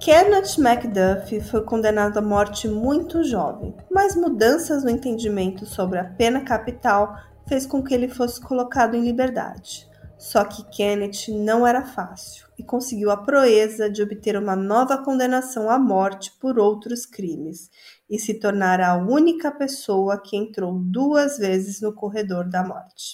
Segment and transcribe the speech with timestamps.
[0.00, 6.40] Kenneth Macduff foi condenado à morte muito jovem, mas mudanças no entendimento sobre a pena
[6.42, 7.14] capital
[7.46, 9.86] fez com que ele fosse colocado em liberdade.
[10.16, 15.68] Só que Kenneth não era fácil e conseguiu a proeza de obter uma nova condenação
[15.68, 17.68] à morte por outros crimes
[18.08, 23.12] e se tornar a única pessoa que entrou duas vezes no corredor da morte.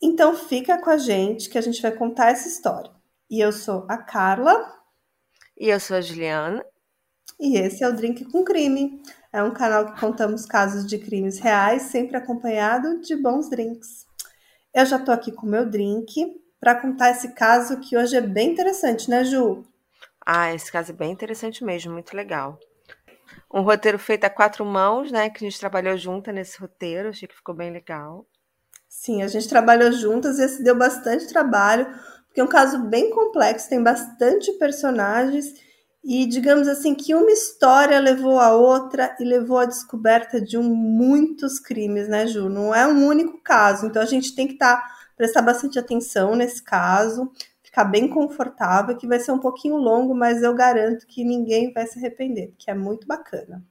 [0.00, 2.92] Então fica com a gente que a gente vai contar essa história.
[3.28, 4.75] E eu sou a Carla.
[5.58, 6.64] E eu sou a Juliana.
[7.40, 9.02] E esse é o Drink com Crime.
[9.32, 14.06] É um canal que contamos casos de crimes reais, sempre acompanhado de bons drinks.
[14.74, 18.20] Eu já tô aqui com o meu drink para contar esse caso que hoje é
[18.20, 19.64] bem interessante, né, Ju?
[20.24, 22.58] Ah, esse caso é bem interessante mesmo, muito legal.
[23.52, 25.30] Um roteiro feito a quatro mãos, né?
[25.30, 28.26] Que a gente trabalhou junto nesse roteiro, achei que ficou bem legal.
[28.88, 31.86] Sim, a gente trabalhou juntas e esse deu bastante trabalho,
[32.36, 35.54] porque é um caso bem complexo, tem bastante personagens
[36.04, 40.62] e digamos assim que uma história levou a outra e levou à descoberta de um,
[40.62, 42.50] muitos crimes, né, Ju?
[42.50, 43.86] Não é um único caso.
[43.86, 48.98] Então a gente tem que estar tá, prestar bastante atenção nesse caso, ficar bem confortável,
[48.98, 52.70] que vai ser um pouquinho longo, mas eu garanto que ninguém vai se arrepender, que
[52.70, 53.64] é muito bacana.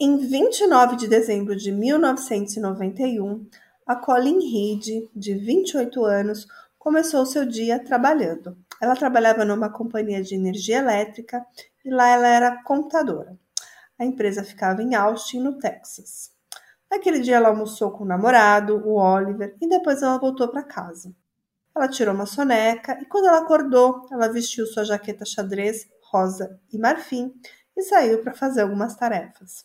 [0.00, 3.44] Em 29 de dezembro de 1991,
[3.84, 6.46] a Colin Reed, de 28 anos,
[6.82, 8.56] começou seu dia trabalhando.
[8.80, 11.46] Ela trabalhava numa companhia de energia elétrica
[11.84, 13.38] e lá ela era contadora.
[13.96, 16.32] A empresa ficava em Austin, no Texas.
[16.90, 21.14] Naquele dia ela almoçou com o namorado, o Oliver, e depois ela voltou para casa.
[21.72, 26.78] Ela tirou uma soneca e quando ela acordou, ela vestiu sua jaqueta xadrez rosa e
[26.78, 27.32] marfim
[27.76, 29.64] e saiu para fazer algumas tarefas.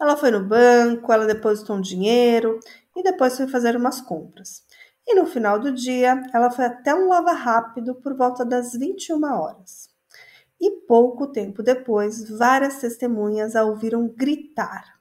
[0.00, 2.60] Ela foi no banco, ela depositou um dinheiro
[2.96, 4.62] e depois foi fazer umas compras.
[5.06, 9.22] E no final do dia, ela foi até um lava rápido por volta das 21
[9.24, 9.90] horas.
[10.60, 14.94] E pouco tempo depois, várias testemunhas a ouviram gritar.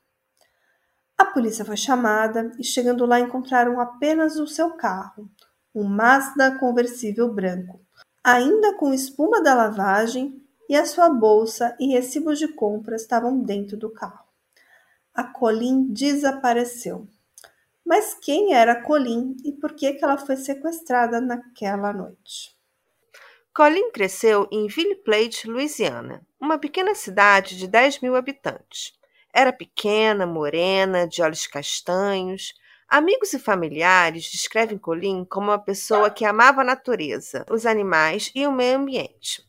[1.18, 5.30] A polícia foi chamada e, chegando lá, encontraram apenas o seu carro,
[5.74, 7.80] um Mazda conversível branco,
[8.24, 13.78] ainda com espuma da lavagem, e a sua bolsa e recibos de compra estavam dentro
[13.78, 14.25] do carro.
[15.14, 17.08] A Colin desapareceu.
[17.86, 22.56] Mas quem era Colin e por que, que ela foi sequestrada naquela noite?
[23.54, 28.94] Colin cresceu em Ville Plate, Louisiana, uma pequena cidade de 10 mil habitantes.
[29.34, 32.54] Era pequena, morena, de olhos castanhos.
[32.88, 38.48] Amigos e familiares descrevem Colin como uma pessoa que amava a natureza, os animais e
[38.48, 39.44] o meio ambiente.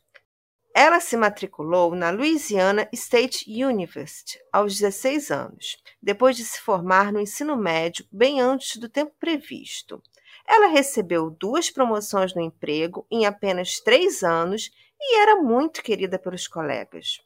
[0.77, 7.21] Ela se matriculou na Louisiana State University aos 16 anos, depois de se formar no
[7.21, 10.03] ensino médio bem antes do tempo previsto.
[10.45, 14.69] Ela recebeu duas promoções no emprego em apenas três anos
[14.99, 17.21] e era muito querida pelos colegas.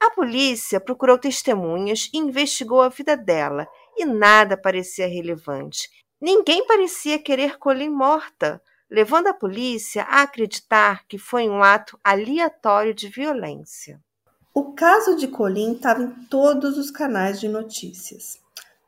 [0.00, 5.88] A polícia procurou testemunhas e investigou a vida dela, e nada parecia relevante.
[6.20, 8.60] Ninguém parecia querer Colin morta
[8.92, 13.98] levando a polícia a acreditar que foi um ato aleatório de violência.
[14.52, 18.38] O caso de Colin estava em todos os canais de notícias.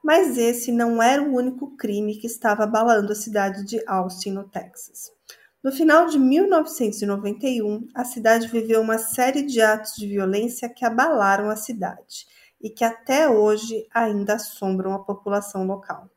[0.05, 4.45] Mas esse não era o único crime que estava abalando a cidade de Austin, no
[4.45, 5.11] Texas.
[5.63, 11.49] No final de 1991, a cidade viveu uma série de atos de violência que abalaram
[11.49, 12.27] a cidade
[12.61, 16.11] e que até hoje ainda assombram a população local.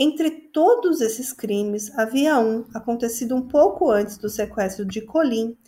[0.00, 5.58] Entre todos esses crimes, havia um acontecido um pouco antes do sequestro de Colin,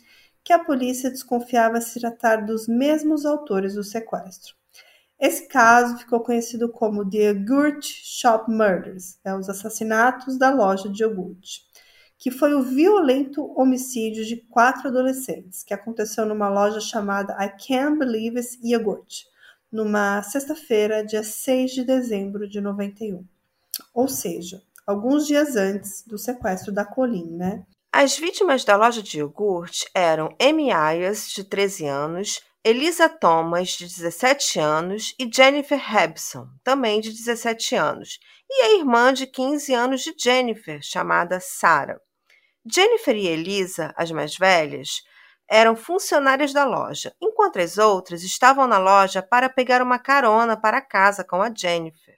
[0.44, 4.54] que a polícia desconfiava se tratar dos mesmos autores do sequestro.
[5.18, 11.02] Esse caso ficou conhecido como The Yogurt Shop Murders, né, os assassinatos da loja de
[11.02, 11.62] iogurte,
[12.16, 17.98] que foi o violento homicídio de quatro adolescentes, que aconteceu numa loja chamada I Can't
[17.98, 19.24] Believe It's Yogurt,
[19.72, 23.24] numa sexta-feira, dia 6 de dezembro de 91
[23.92, 27.64] ou seja, alguns dias antes do sequestro da Colin, né?
[27.92, 33.86] As vítimas da loja de iogurte eram Amy Ayers, de 13 anos, Elisa Thomas, de
[33.86, 40.02] 17 anos, e Jennifer Hebson, também de 17 anos, e a irmã de 15 anos
[40.02, 41.98] de Jennifer, chamada Sarah.
[42.70, 45.02] Jennifer e Elisa, as mais velhas,
[45.48, 50.80] eram funcionárias da loja, enquanto as outras estavam na loja para pegar uma carona para
[50.80, 52.09] casa com a Jennifer.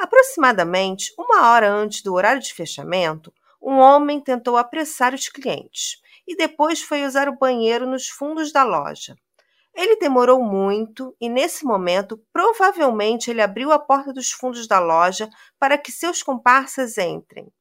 [0.00, 3.30] Aproximadamente uma hora antes do horário de fechamento,
[3.60, 8.64] um homem tentou apressar os clientes e depois foi usar o banheiro nos fundos da
[8.64, 9.14] loja.
[9.74, 15.28] Ele demorou muito e, nesse momento, provavelmente ele abriu a porta dos fundos da loja
[15.58, 17.52] para que seus comparsas entrem.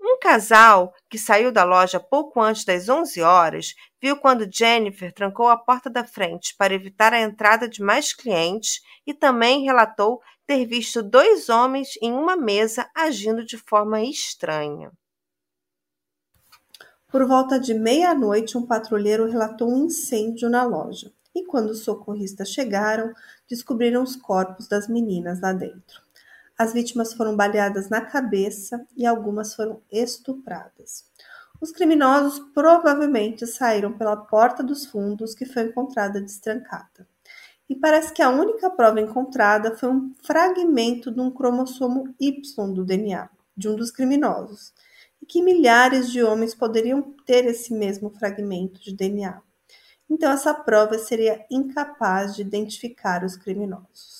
[0.00, 5.48] Um casal que saiu da loja pouco antes das 11 horas viu quando Jennifer trancou
[5.48, 10.64] a porta da frente para evitar a entrada de mais clientes e também relatou ter
[10.64, 14.90] visto dois homens em uma mesa agindo de forma estranha.
[17.06, 21.12] Por volta de meia-noite, um patrulheiro relatou um incêndio na loja.
[21.34, 23.12] E quando os socorristas chegaram,
[23.48, 26.02] descobriram os corpos das meninas lá dentro.
[26.60, 31.06] As vítimas foram baleadas na cabeça e algumas foram estupradas.
[31.58, 37.08] Os criminosos provavelmente saíram pela porta dos fundos que foi encontrada destrancada.
[37.66, 42.42] E parece que a única prova encontrada foi um fragmento de um cromossomo Y
[42.74, 44.74] do DNA de um dos criminosos,
[45.22, 49.40] e que milhares de homens poderiam ter esse mesmo fragmento de DNA.
[50.10, 54.19] Então, essa prova seria incapaz de identificar os criminosos.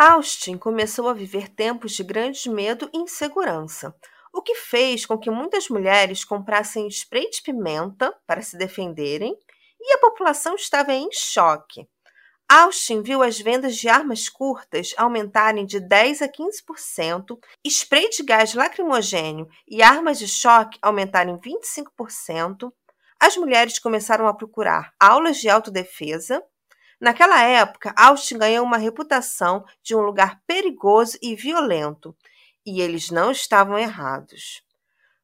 [0.00, 3.92] Austin começou a viver tempos de grande medo e insegurança,
[4.32, 9.36] o que fez com que muitas mulheres comprassem spray de pimenta para se defenderem
[9.80, 11.88] e a população estava em choque.
[12.48, 17.36] Austin viu as vendas de armas curtas aumentarem de 10 a 15%,
[17.66, 22.72] spray de gás lacrimogênio e armas de choque aumentarem 25%.
[23.18, 26.40] As mulheres começaram a procurar aulas de autodefesa
[27.00, 32.16] Naquela época, Austin ganhou uma reputação de um lugar perigoso e violento,
[32.66, 34.62] e eles não estavam errados.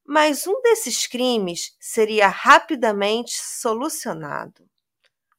[0.07, 4.69] Mas um desses crimes seria rapidamente solucionado.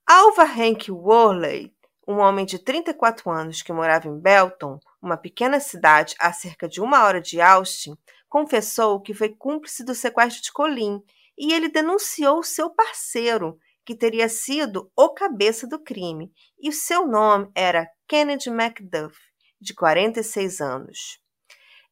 [0.05, 1.73] Alva Hank Worley,
[2.07, 6.81] um homem de 34 anos que morava em Belton, uma pequena cidade a cerca de
[6.81, 7.97] uma hora de Austin,
[8.27, 11.01] confessou que foi cúmplice do sequestro de Colin
[11.37, 17.07] e ele denunciou seu parceiro, que teria sido o cabeça do crime, e o seu
[17.07, 19.15] nome era Kennedy Macduff,
[19.61, 21.19] de 46 anos.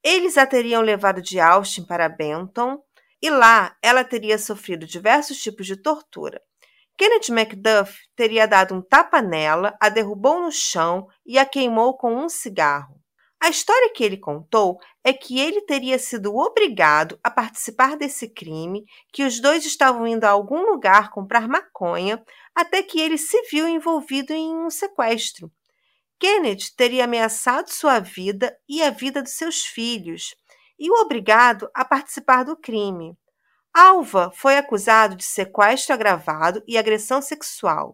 [0.04, 2.81] Eles a teriam levado de Austin para Benton,
[3.22, 6.42] e lá ela teria sofrido diversos tipos de tortura.
[6.98, 12.16] Kennedy Macduff teria dado um tapa nela, a derrubou no chão e a queimou com
[12.16, 13.03] um cigarro.
[13.44, 18.86] A história que ele contou é que ele teria sido obrigado a participar desse crime,
[19.12, 22.24] que os dois estavam indo a algum lugar comprar maconha,
[22.56, 25.51] até que ele se viu envolvido em um sequestro.
[26.18, 30.34] Kennedy teria ameaçado sua vida e a vida dos seus filhos,
[30.80, 33.13] e o obrigado a participar do crime.
[33.74, 37.94] Alva foi acusado de sequestro agravado e agressão sexual.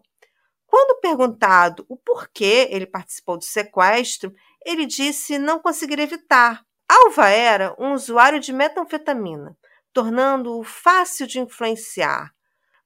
[0.64, 4.32] Quando perguntado o porquê ele participou do sequestro,
[4.64, 6.62] ele disse não conseguir evitar.
[6.88, 9.56] Alva era um usuário de metanfetamina,
[9.92, 12.32] tornando-o fácil de influenciar.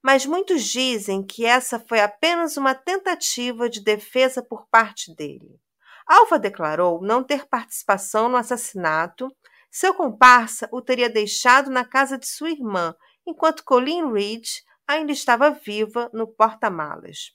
[0.03, 5.59] Mas muitos dizem que essa foi apenas uma tentativa de defesa por parte dele.
[6.05, 9.27] Alva declarou não ter participação no assassinato.
[9.71, 12.95] Seu comparsa o teria deixado na casa de sua irmã,
[13.25, 14.45] enquanto Colleen Reed
[14.87, 17.31] ainda estava viva no porta-malas.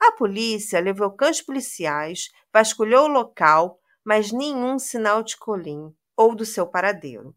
[0.00, 6.44] A polícia levou cães policiais, vasculhou o local, mas nenhum sinal de Colin ou do
[6.44, 7.34] seu paradeiro.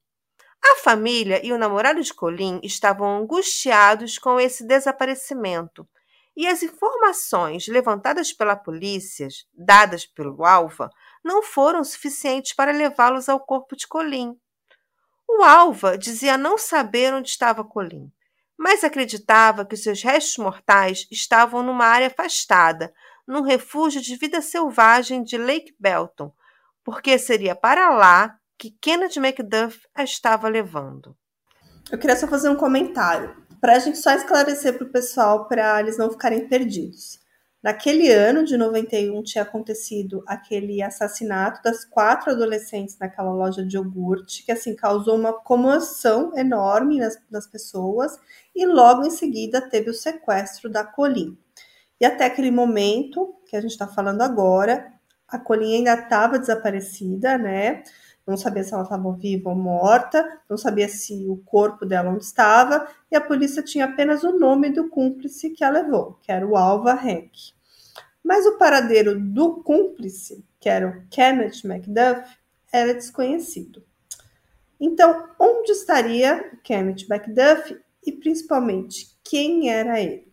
[0.63, 5.87] A família e o namorado de Colin estavam angustiados com esse desaparecimento,
[6.35, 10.89] e as informações levantadas pela polícia, dadas pelo Alva,
[11.23, 14.37] não foram suficientes para levá-los ao corpo de Colin.
[15.27, 18.11] O Alva dizia não saber onde estava Colin,
[18.57, 22.93] mas acreditava que seus restos mortais estavam numa área afastada,
[23.27, 26.33] num refúgio de vida selvagem de Lake Belton,
[26.87, 31.17] porque seria para lá que Kenneth Macduff a estava levando.
[31.91, 35.81] Eu queria só fazer um comentário, para a gente só esclarecer para o pessoal, para
[35.81, 37.19] eles não ficarem perdidos.
[37.61, 44.45] Naquele ano de 91 tinha acontecido aquele assassinato das quatro adolescentes naquela loja de iogurte,
[44.45, 48.17] que assim causou uma comoção enorme nas, nas pessoas,
[48.55, 51.37] e logo em seguida teve o sequestro da Colin.
[51.99, 54.96] E até aquele momento que a gente está falando agora,
[55.27, 57.83] a Colinha ainda estava desaparecida, né?
[58.25, 62.25] Não sabia se ela estava viva ou morta, não sabia se o corpo dela onde
[62.25, 66.45] estava, e a polícia tinha apenas o nome do cúmplice que a levou, que era
[66.45, 67.31] o Alva Hank.
[68.21, 72.37] Mas o paradeiro do cúmplice, que era o Kenneth Macduff,
[72.71, 73.81] era desconhecido.
[74.79, 80.26] Então, onde estaria Kenneth Macduff e principalmente quem era ele?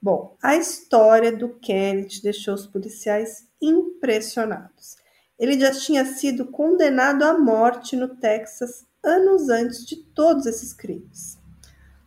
[0.00, 4.96] Bom, a história do Kenneth deixou os policiais impressionados.
[5.36, 11.38] Ele já tinha sido condenado à morte no Texas anos antes de todos esses crimes.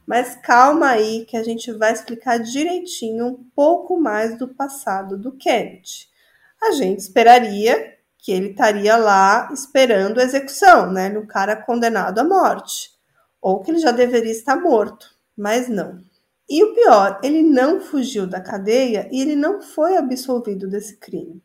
[0.07, 5.33] Mas calma aí que a gente vai explicar direitinho um pouco mais do passado do
[5.33, 6.09] Kennedy.
[6.61, 12.23] A gente esperaria que ele estaria lá esperando a execução, né, no cara condenado à
[12.23, 12.91] morte,
[13.41, 15.99] ou que ele já deveria estar morto, mas não.
[16.53, 21.41] E o pior, ele não fugiu da cadeia e ele não foi absolvido desse crime.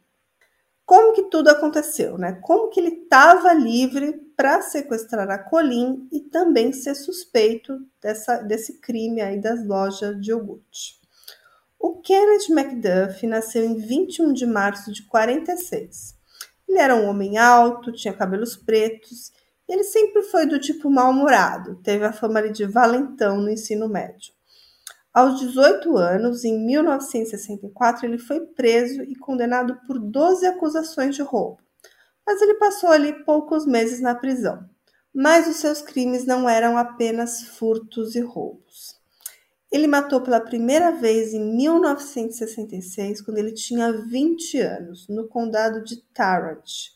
[0.84, 2.40] Como que tudo aconteceu, né?
[2.42, 8.80] Como que ele estava livre para sequestrar a Colin e também ser suspeito dessa, desse
[8.80, 11.00] crime aí das lojas de iogurte.
[11.78, 16.16] O Kenneth Macduff nasceu em 21 de março de 46.
[16.68, 19.30] Ele era um homem alto, tinha cabelos pretos,
[19.68, 24.34] e ele sempre foi do tipo mal-humorado, teve a fama de valentão no ensino médio.
[25.16, 31.58] Aos 18 anos, em 1964, ele foi preso e condenado por 12 acusações de roubo.
[32.26, 34.68] Mas ele passou ali poucos meses na prisão.
[35.14, 39.00] Mas os seus crimes não eram apenas furtos e roubos.
[39.72, 45.96] Ele matou pela primeira vez em 1966, quando ele tinha 20 anos, no condado de
[46.12, 46.94] Tarrant.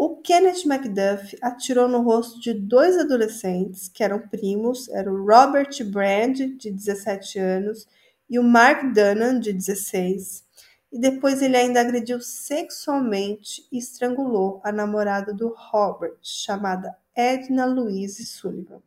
[0.00, 5.70] O Kenneth Macduff atirou no rosto de dois adolescentes, que eram primos, era o Robert
[5.86, 7.84] Brand, de 17 anos,
[8.30, 10.44] e o Mark Dunham, de 16.
[10.92, 18.24] E depois ele ainda agrediu sexualmente e estrangulou a namorada do Robert, chamada Edna Louise
[18.24, 18.80] Sullivan,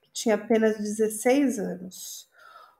[0.00, 2.26] que tinha apenas 16 anos.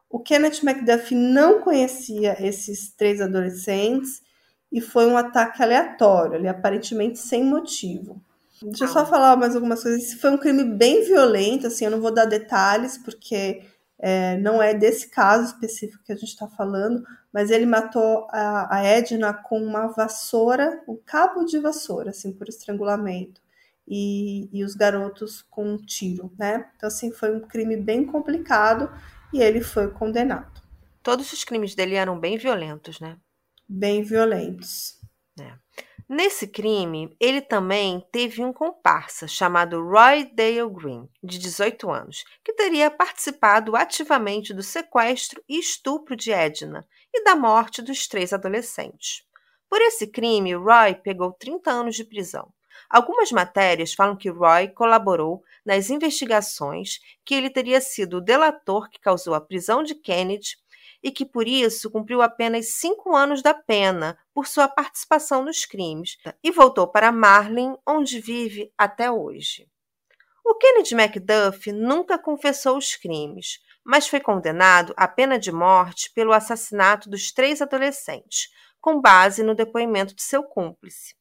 [0.09, 4.23] O Kenneth Macduff não conhecia esses três adolescentes
[4.75, 8.21] e foi um ataque aleatório, ali, aparentemente sem motivo.
[8.61, 10.03] Deixa eu só falar mais algumas coisas.
[10.03, 13.63] Esse foi um crime bem violento, assim, eu não vou dar detalhes, porque
[14.01, 18.79] é, não é desse caso específico que a gente está falando, mas ele matou a,
[18.79, 23.41] a Edna com uma vassoura, um cabo de vassoura, assim, por estrangulamento,
[23.87, 26.69] e, e os garotos com um tiro, né?
[26.77, 28.91] Então, assim, foi um crime bem complicado
[29.33, 30.61] e ele foi condenado.
[31.01, 33.17] Todos os crimes dele eram bem violentos, né?
[33.69, 35.01] Bem violentos.
[35.41, 35.53] É.
[36.09, 42.53] Nesse crime, ele também teve um comparsa chamado Roy Dale Green, de 18 anos, que
[42.53, 49.25] teria participado ativamente do sequestro e estupro de Edna e da morte dos três adolescentes.
[49.69, 52.53] Por esse crime, Roy pegou 30 anos de prisão.
[52.89, 59.01] Algumas matérias falam que Roy colaborou nas investigações, que ele teria sido o delator que
[59.01, 60.59] causou a prisão de Kennedy
[61.05, 66.17] e que por isso cumpriu apenas cinco anos da pena por sua participação nos crimes
[66.43, 69.69] e voltou para Marlin, onde vive até hoje.
[70.43, 76.33] O Kennedy Macduff nunca confessou os crimes, mas foi condenado à pena de morte pelo
[76.33, 78.49] assassinato dos três adolescentes,
[78.81, 81.15] com base no depoimento de seu cúmplice.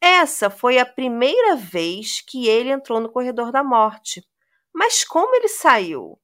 [0.00, 4.26] Essa foi a primeira vez que ele entrou no corredor da morte.
[4.72, 6.18] Mas como ele saiu?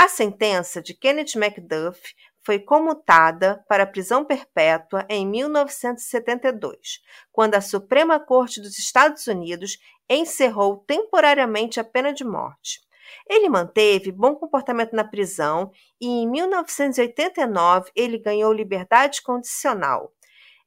[0.00, 2.14] A sentença de Kenneth Macduff
[2.44, 7.00] foi comutada para prisão perpétua em 1972,
[7.32, 9.76] quando a Suprema Corte dos Estados Unidos
[10.08, 12.78] encerrou temporariamente a pena de morte.
[13.28, 20.12] Ele manteve bom comportamento na prisão e em 1989 ele ganhou liberdade condicional.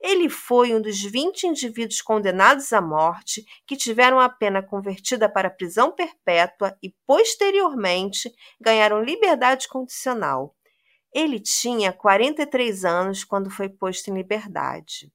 [0.01, 5.49] Ele foi um dos 20 indivíduos condenados à morte que tiveram a pena convertida para
[5.49, 10.55] prisão perpétua e, posteriormente, ganharam liberdade condicional.
[11.13, 15.11] Ele tinha 43 anos quando foi posto em liberdade.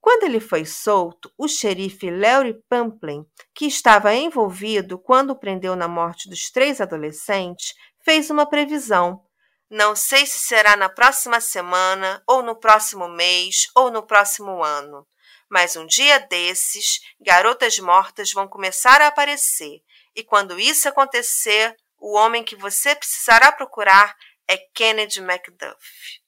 [0.00, 5.86] Quando ele foi solto, o xerife Larry Pamplin, que estava envolvido quando o prendeu na
[5.86, 9.22] morte dos três adolescentes, fez uma previsão
[9.70, 15.06] não sei se será na próxima semana, ou no próximo mês, ou no próximo ano.
[15.50, 19.82] Mas um dia desses, garotas mortas vão começar a aparecer,
[20.14, 24.16] e quando isso acontecer, o homem que você precisará procurar
[24.48, 26.20] é Kennedy Macduff.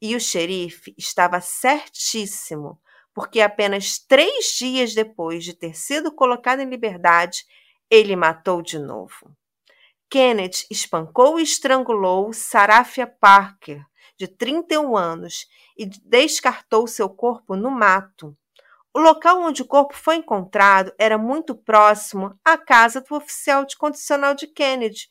[0.00, 2.80] E o xerife estava certíssimo,
[3.14, 7.44] porque apenas três dias depois de ter sido colocado em liberdade,
[7.90, 9.34] ele matou de novo.
[10.12, 13.82] Kenneth espancou e estrangulou Sarafia Parker,
[14.18, 18.36] de 31 anos, e descartou seu corpo no mato.
[18.92, 23.74] O local onde o corpo foi encontrado era muito próximo à casa do oficial de
[23.74, 25.08] condicional de Kennedy,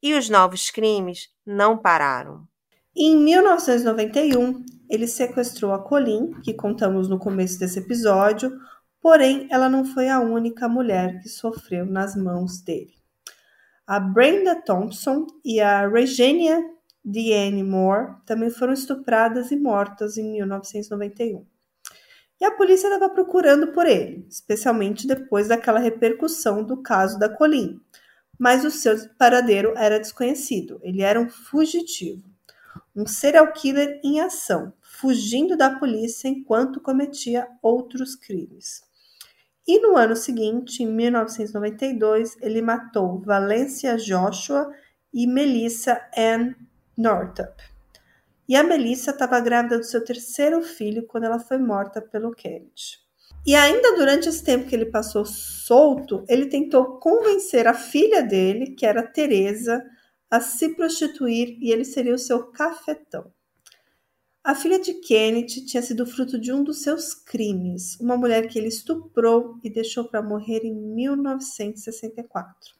[0.00, 2.46] e os novos crimes não pararam.
[2.94, 8.56] Em 1991, ele sequestrou a Colin, que contamos no começo desse episódio,
[9.02, 12.97] porém ela não foi a única mulher que sofreu nas mãos dele.
[13.88, 16.62] A Brenda Thompson e a Regina
[17.02, 21.46] Deanne Moore também foram estupradas e mortas em 1991.
[22.38, 27.80] E a polícia estava procurando por ele, especialmente depois daquela repercussão do caso da Colin.
[28.38, 32.28] Mas o seu paradeiro era desconhecido, ele era um fugitivo.
[32.94, 38.82] um serial killer em ação, fugindo da polícia enquanto cometia outros crimes.
[39.68, 44.72] E no ano seguinte, em 1992, ele matou Valencia Joshua
[45.12, 46.54] e Melissa Ann
[46.96, 47.62] Northup.
[48.48, 52.98] E a Melissa estava grávida do seu terceiro filho quando ela foi morta pelo Kennedy.
[53.46, 58.74] E ainda durante esse tempo que ele passou solto, ele tentou convencer a filha dele,
[58.74, 59.84] que era Teresa,
[60.30, 63.30] a se prostituir e ele seria o seu cafetão.
[64.48, 68.58] A filha de Kennedy tinha sido fruto de um dos seus crimes, uma mulher que
[68.58, 72.74] ele estuprou e deixou para morrer em 1964.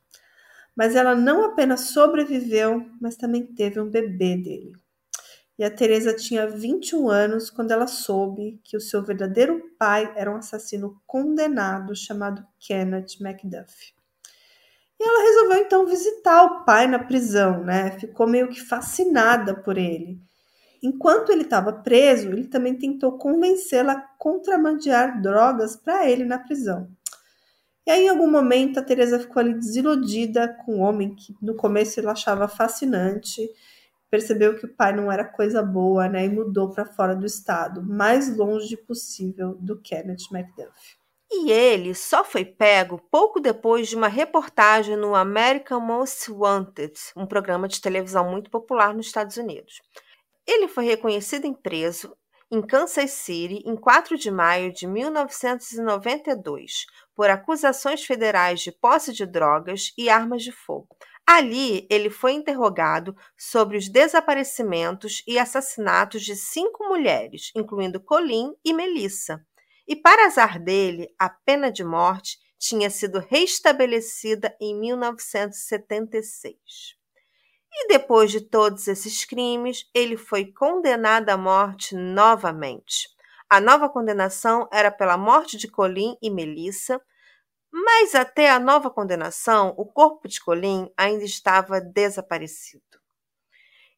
[0.75, 4.73] Mas ela não apenas sobreviveu, mas também teve um bebê dele.
[5.59, 10.33] E a Teresa tinha 21 anos quando ela soube que o seu verdadeiro pai era
[10.33, 13.93] um assassino condenado chamado Kenneth Macduff.
[14.99, 17.91] E ela resolveu então visitar o pai na prisão, né?
[18.01, 20.27] Ficou meio que fascinada por ele.
[20.83, 26.89] Enquanto ele estava preso, ele também tentou convencê-la a contrabandear drogas para ele na prisão.
[27.87, 31.55] E aí, em algum momento, a Teresa ficou ali desiludida com o homem que no
[31.55, 33.49] começo ele achava fascinante,
[34.11, 36.27] percebeu que o pai não era coisa boa, né?
[36.27, 40.99] E mudou para fora do estado, mais longe possível do Kenneth Macduff.
[41.31, 47.27] E ele só foi pego pouco depois de uma reportagem no American Most Wanted, um
[47.27, 49.81] programa de televisão muito popular nos Estados Unidos.
[50.49, 52.17] Ele foi reconhecido e preso
[52.51, 59.27] em Kansas City em 4 de maio de 1992 por acusações federais de posse de
[59.27, 60.89] drogas e armas de fogo.
[61.27, 68.73] Ali, ele foi interrogado sobre os desaparecimentos e assassinatos de cinco mulheres, incluindo Colin e
[68.73, 69.45] Melissa,
[69.87, 76.98] e, para azar dele, a pena de morte tinha sido restabelecida em 1976.
[77.73, 83.09] E depois de todos esses crimes, ele foi condenado à morte novamente.
[83.49, 87.01] A nova condenação era pela morte de Colin e Melissa,
[87.73, 92.83] mas até a nova condenação, o corpo de Colin ainda estava desaparecido.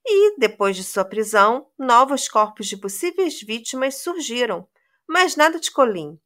[0.05, 4.67] E, depois de sua prisão, novos corpos de possíveis vítimas surgiram,
[5.09, 6.19] mas nada de Colim.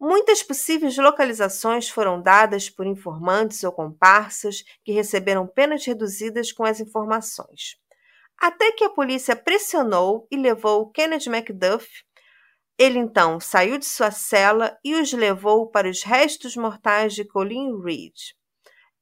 [0.00, 6.80] Muitas possíveis localizações foram dadas por informantes ou comparsas que receberam penas reduzidas com as
[6.80, 7.76] informações.
[8.36, 11.88] Até que a polícia pressionou e levou Kennedy Macduff.
[12.76, 17.80] Ele então saiu de sua cela e os levou para os restos mortais de Colin
[17.80, 18.14] Reed.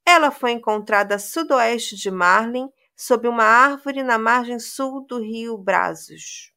[0.05, 5.57] Ela foi encontrada a sudoeste de Marlin, sob uma árvore na margem sul do rio
[5.57, 6.52] Brazos.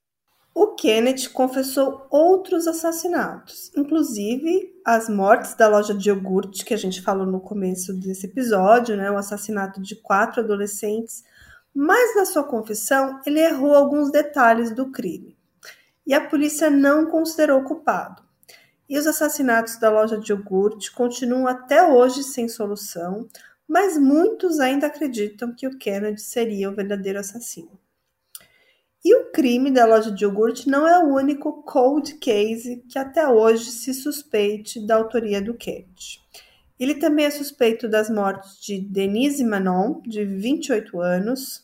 [0.58, 7.02] O Kenneth confessou outros assassinatos, inclusive as mortes da loja de iogurte que a gente
[7.02, 11.26] falou no começo desse episódio, né, o assassinato de quatro adolescentes,
[11.74, 15.38] mas na sua confissão ele errou alguns detalhes do crime.
[16.08, 18.24] E a polícia não considerou culpado.
[18.88, 23.28] E os assassinatos da loja de iogurte continuam até hoje sem solução,
[23.68, 27.78] mas muitos ainda acreditam que o Kennedy seria o verdadeiro assassino.
[29.06, 33.28] E o crime da loja de iogurte não é o único cold case que até
[33.28, 36.20] hoje se suspeite da autoria do Kennedy.
[36.80, 41.64] Ele também é suspeito das mortes de Denise Manon, de 28 anos,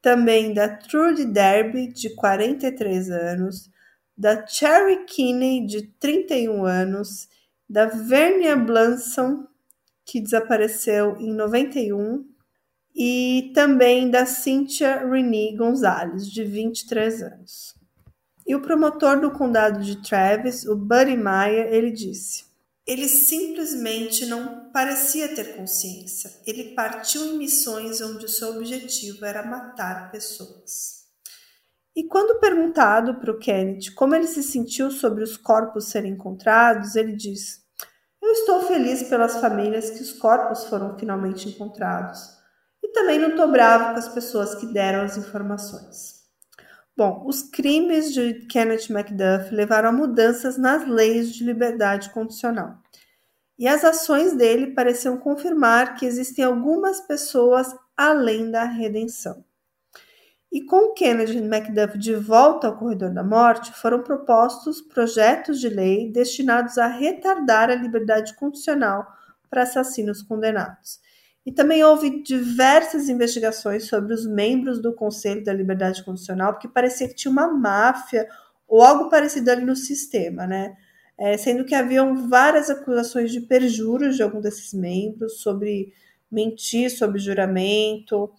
[0.00, 3.68] também da Trudy Derby, de 43 anos,
[4.16, 7.28] da Cherry Kinney, de 31 anos,
[7.68, 9.44] da Vernia Blanson,
[10.04, 12.29] que desapareceu em 91,
[12.94, 17.74] e também da Cynthia Renee Gonzalez, de 23 anos.
[18.46, 22.44] E o promotor do condado de Travis, o Buddy Maia, ele disse:
[22.86, 26.30] Ele simplesmente não parecia ter consciência.
[26.46, 31.00] Ele partiu em missões onde o seu objetivo era matar pessoas.
[31.94, 36.96] E quando perguntado para o Kenneth como ele se sentiu sobre os corpos serem encontrados,
[36.96, 37.60] ele diz:
[38.20, 42.39] Eu estou feliz pelas famílias que os corpos foram finalmente encontrados
[42.92, 46.20] também não estou bravo com as pessoas que deram as informações.
[46.96, 52.78] Bom, os crimes de Kenneth Macduff levaram a mudanças nas leis de liberdade condicional.
[53.58, 59.44] E as ações dele pareciam confirmar que existem algumas pessoas além da redenção.
[60.52, 66.10] E com Kennedy Macduff de volta ao corredor da morte, foram propostos projetos de lei
[66.10, 69.06] destinados a retardar a liberdade condicional
[69.48, 70.98] para assassinos condenados.
[71.44, 77.08] E também houve diversas investigações sobre os membros do Conselho da Liberdade Condicional, porque parecia
[77.08, 78.28] que tinha uma máfia
[78.68, 80.76] ou algo parecido ali no sistema, né?
[81.18, 85.92] É, sendo que haviam várias acusações de perjuros de algum desses membros, sobre
[86.30, 88.30] mentir sobre juramento,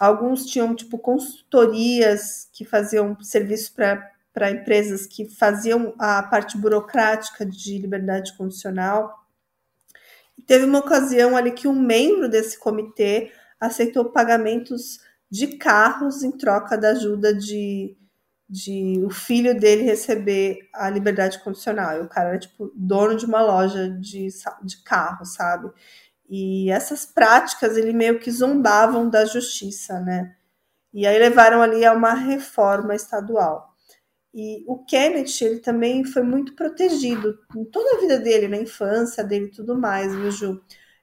[0.00, 7.76] Alguns tinham tipo consultorias que faziam serviço para empresas que faziam a parte burocrática de
[7.76, 9.19] liberdade condicional.
[10.46, 14.98] Teve uma ocasião ali que um membro desse comitê aceitou pagamentos
[15.30, 17.96] de carros em troca da ajuda de,
[18.48, 21.96] de o filho dele receber a liberdade condicional.
[21.96, 24.28] E o cara era tipo dono de uma loja de,
[24.62, 25.70] de carro, sabe?
[26.28, 30.34] E essas práticas ele meio que zombavam da justiça, né?
[30.92, 33.69] E aí levaram ali a uma reforma estadual.
[34.32, 39.24] E o Kenneth, ele também foi muito protegido em toda a vida dele, na infância
[39.24, 40.62] dele e tudo mais, viu, Ju?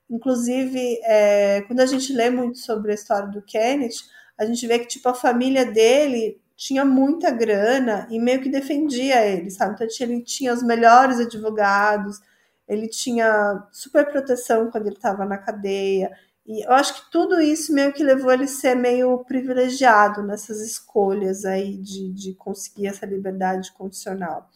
[0.09, 4.05] Inclusive, é, quando a gente lê muito sobre a história do Kenneth,
[4.37, 9.25] a gente vê que, tipo, a família dele tinha muita grana e meio que defendia
[9.25, 9.73] ele, sabe?
[9.73, 12.19] Então, ele tinha os melhores advogados,
[12.67, 16.11] ele tinha super proteção quando ele estava na cadeia.
[16.47, 20.61] E eu acho que tudo isso meio que levou ele a ser meio privilegiado nessas
[20.61, 24.49] escolhas aí de, de conseguir essa liberdade condicional.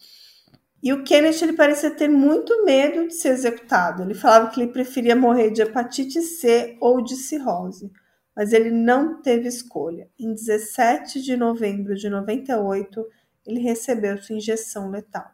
[0.81, 4.01] E o Kenneth ele parecia ter muito medo de ser executado.
[4.01, 7.91] Ele falava que ele preferia morrer de hepatite C ou de cirrose,
[8.35, 10.09] mas ele não teve escolha.
[10.17, 13.05] Em 17 de novembro de 98,
[13.45, 15.29] ele recebeu sua injeção letal.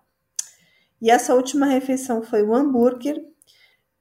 [1.02, 3.24] E essa última refeição foi o hambúrguer.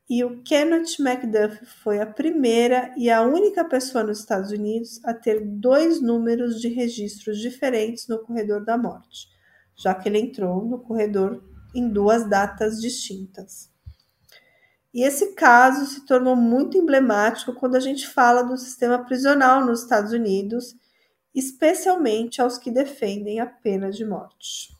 [0.08, 5.12] E o Kenneth Macduff foi a primeira e a única pessoa nos Estados Unidos a
[5.12, 9.28] ter dois números de registros diferentes no corredor da morte,
[9.74, 11.42] já que ele entrou no corredor
[11.74, 13.68] em duas datas distintas.
[14.94, 19.82] E esse caso se tornou muito emblemático quando a gente fala do sistema prisional nos
[19.82, 20.74] Estados Unidos,
[21.34, 24.74] especialmente aos que defendem a pena de morte.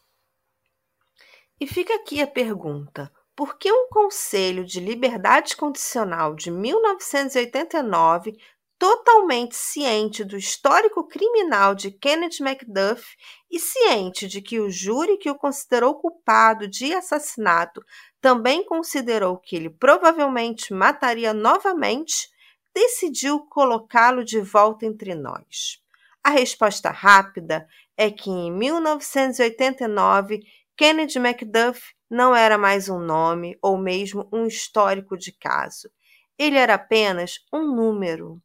[1.60, 8.32] E fica aqui a pergunta: por que um Conselho de Liberdade Condicional de 1989,
[8.78, 13.04] totalmente ciente do histórico criminal de Kenneth Macduff
[13.50, 17.82] e ciente de que o júri que o considerou culpado de assassinato
[18.20, 22.28] também considerou que ele provavelmente mataria novamente,
[22.74, 25.78] decidiu colocá-lo de volta entre nós?
[26.22, 30.40] A resposta rápida é que em 1989
[30.76, 35.90] Kennedy Macduff não era mais um nome ou mesmo um histórico de caso.
[36.38, 38.40] Ele era apenas um número.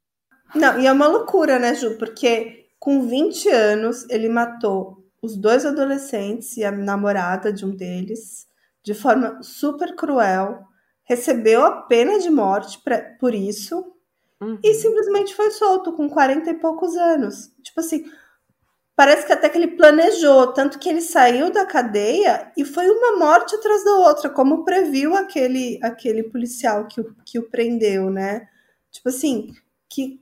[0.56, 1.98] Não, e é uma loucura, né, Ju?
[1.98, 8.48] Porque com 20 anos ele matou os dois adolescentes e a namorada de um deles
[8.84, 10.66] de forma super cruel,
[11.04, 13.94] recebeu a pena de morte pra, por isso
[14.42, 14.58] uhum.
[14.64, 17.54] e simplesmente foi solto com 40 e poucos anos.
[17.62, 18.06] Tipo assim,
[18.96, 23.18] parece que até que ele planejou, tanto que ele saiu da cadeia e foi uma
[23.18, 28.48] morte atrás da outra, como previu aquele, aquele policial que o, que o prendeu, né?
[28.92, 29.54] Tipo assim,
[29.90, 30.22] que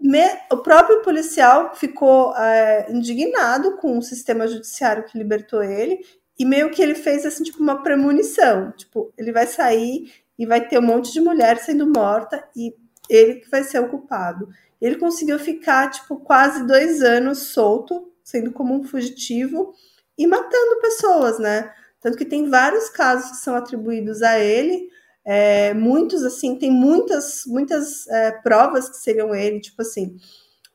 [0.00, 6.00] me, o próprio policial ficou é, indignado com o sistema judiciário que libertou ele
[6.38, 8.72] e meio que ele fez assim, tipo, uma premonição.
[8.72, 12.74] Tipo, ele vai sair e vai ter um monte de mulher sendo morta e
[13.08, 14.48] ele que vai ser o culpado.
[14.82, 19.72] Ele conseguiu ficar, tipo, quase dois anos solto sendo como um fugitivo
[20.18, 21.72] e matando pessoas, né?
[22.00, 24.88] Tanto que tem vários casos que são atribuídos a ele,
[25.24, 30.16] é, muitos, assim, tem muitas, muitas é, provas que seriam ele, tipo assim,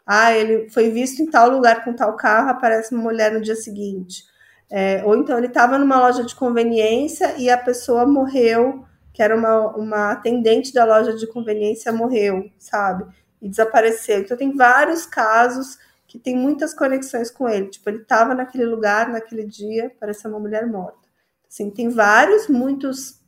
[0.06, 3.58] ah, ele foi visto em tal lugar com tal carro, aparece uma mulher no dia
[3.58, 4.24] seguinte.
[4.72, 9.36] É, ou então ele estava numa loja de conveniência e a pessoa morreu, que era
[9.36, 13.06] uma, uma atendente da loja de conveniência, morreu, sabe?
[13.42, 14.20] E desapareceu.
[14.20, 17.68] Então tem vários casos que tem muitas conexões com ele.
[17.68, 21.08] Tipo, ele estava naquele lugar, naquele dia, parece uma mulher morta.
[21.50, 23.22] Assim, tem vários, muitos,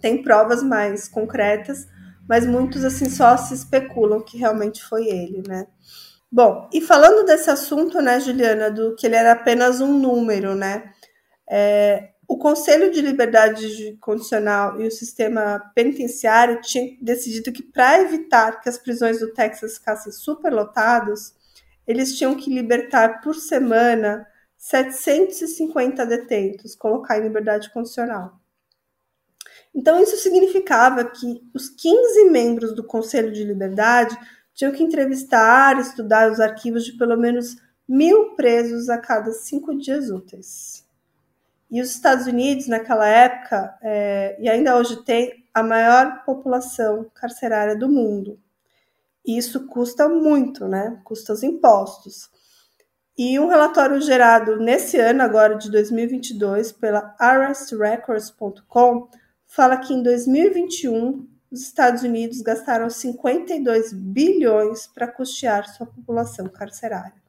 [0.00, 1.86] tem provas mais concretas,
[2.28, 5.66] mas muitos, assim, só se especulam que realmente foi ele, né?
[6.30, 10.92] Bom, e falando desse assunto, né, Juliana, do que ele era apenas um número, né?
[11.48, 18.60] É, o Conselho de Liberdade Condicional e o sistema penitenciário tinham decidido que, para evitar
[18.60, 21.34] que as prisões do Texas ficassem superlotadas,
[21.86, 28.40] eles tinham que libertar por semana 750 detentos, colocar em liberdade condicional.
[29.74, 34.16] Então, isso significava que os 15 membros do Conselho de Liberdade
[34.54, 40.10] tinham que entrevistar, estudar os arquivos de pelo menos mil presos a cada cinco dias
[40.10, 40.85] úteis.
[41.70, 47.74] E os Estados Unidos, naquela época, é, e ainda hoje tem, a maior população carcerária
[47.74, 48.38] do mundo.
[49.26, 51.00] E isso custa muito, né?
[51.02, 52.30] Custa os impostos.
[53.18, 59.08] E um relatório gerado nesse ano, agora de 2022, pela arrestrecords.com,
[59.46, 67.25] fala que em 2021 os Estados Unidos gastaram 52 bilhões para custear sua população carcerária.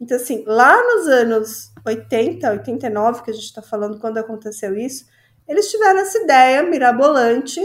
[0.00, 5.06] Então, assim, lá nos anos 80, 89, que a gente está falando quando aconteceu isso,
[5.46, 7.60] eles tiveram essa ideia mirabolante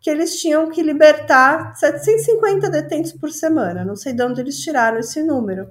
[0.00, 3.84] que eles tinham que libertar 750 detentos por semana.
[3.84, 5.70] Não sei de onde eles tiraram esse número.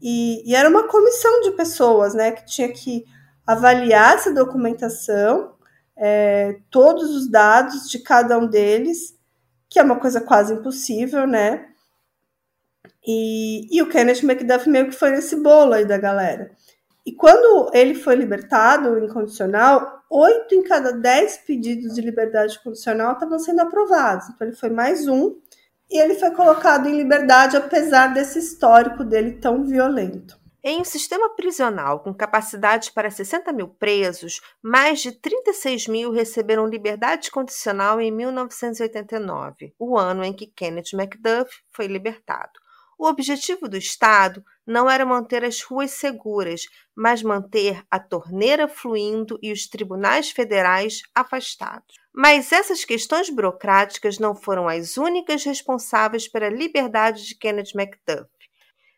[0.00, 3.04] E, e era uma comissão de pessoas, né, que tinha que
[3.46, 5.54] avaliar essa documentação,
[5.96, 9.14] é, todos os dados de cada um deles,
[9.68, 11.69] que é uma coisa quase impossível, né?
[13.06, 16.50] E, e o Kenneth Macduff meio que foi nesse bolo aí da galera.
[17.04, 23.38] E quando ele foi libertado incondicional, oito em cada dez pedidos de liberdade condicional estavam
[23.38, 24.28] sendo aprovados.
[24.28, 25.36] Então ele foi mais um
[25.90, 30.38] e ele foi colocado em liberdade apesar desse histórico dele tão violento.
[30.62, 36.66] Em um sistema prisional com capacidade para 60 mil presos, mais de 36 mil receberam
[36.66, 42.52] liberdade condicional em 1989, o ano em que Kenneth Macduff foi libertado.
[43.00, 49.38] O objetivo do Estado não era manter as ruas seguras, mas manter a torneira fluindo
[49.40, 51.94] e os tribunais federais afastados.
[52.14, 58.28] Mas essas questões burocráticas não foram as únicas responsáveis pela liberdade de Kenneth Macduff.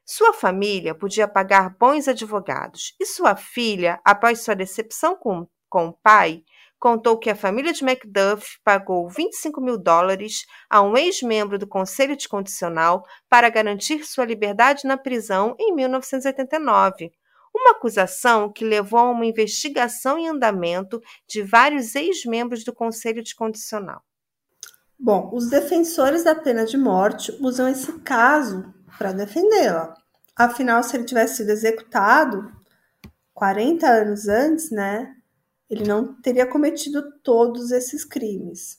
[0.04, 5.92] Sua família podia pagar bons advogados e sua filha, após sua decepção com, com o
[5.92, 6.42] pai,
[6.82, 12.16] contou que a família de Macduff pagou 25 mil dólares a um ex-membro do Conselho
[12.16, 17.12] de Condicional para garantir sua liberdade na prisão em 1989.
[17.54, 23.36] Uma acusação que levou a uma investigação em andamento de vários ex-membros do Conselho de
[23.36, 24.02] Condicional.
[24.98, 29.94] Bom, os defensores da pena de morte usam esse caso para defendê-la.
[30.34, 32.50] Afinal, se ele tivesse sido executado
[33.34, 35.14] 40 anos antes, né,
[35.72, 38.78] ele não teria cometido todos esses crimes.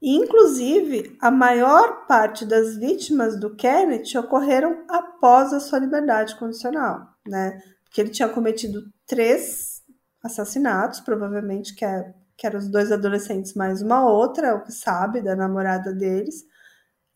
[0.00, 7.08] E, inclusive, a maior parte das vítimas do Kenneth ocorreram após a sua liberdade condicional,
[7.26, 7.62] né?
[7.84, 9.82] Porque ele tinha cometido três
[10.22, 15.22] assassinatos, provavelmente que, é, que eram os dois adolescentes mais uma outra, o que sabe,
[15.22, 16.44] da namorada deles.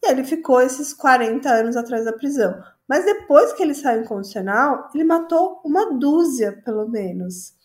[0.02, 2.62] E ele ficou esses 40 anos atrás da prisão.
[2.88, 7.56] Mas depois que ele saiu incondicional, ele matou uma dúzia, pelo menos.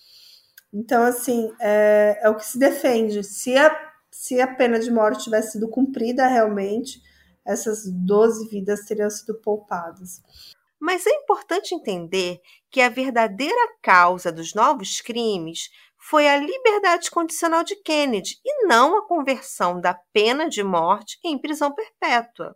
[0.74, 3.24] Então, assim, é, é o que se defende.
[3.24, 7.02] Se a, se a pena de morte tivesse sido cumprida realmente,
[7.46, 10.22] essas 12 vidas teriam sido poupadas.
[10.80, 17.64] Mas é importante entender que a verdadeira causa dos novos crimes foi a liberdade condicional
[17.64, 22.56] de Kennedy e não a conversão da pena de morte em prisão perpétua.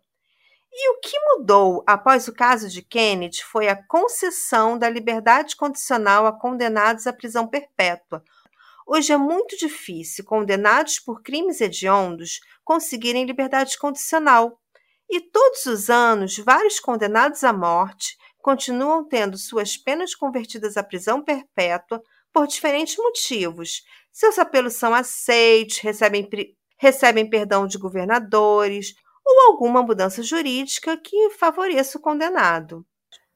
[0.78, 6.26] E o que mudou após o caso de Kennedy foi a concessão da liberdade condicional
[6.26, 8.22] a condenados à prisão perpétua.
[8.86, 14.60] Hoje é muito difícil condenados por crimes hediondos conseguirem liberdade condicional.
[15.10, 21.24] E todos os anos, vários condenados à morte continuam tendo suas penas convertidas à prisão
[21.24, 23.82] perpétua por diferentes motivos.
[24.12, 26.30] Seus apelos são aceitos, recebem,
[26.78, 28.94] recebem perdão de governadores,
[29.26, 32.86] ou alguma mudança jurídica que favoreça o condenado.